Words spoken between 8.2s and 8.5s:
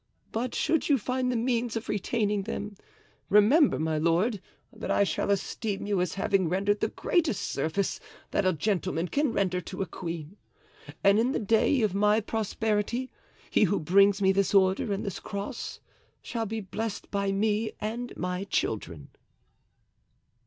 that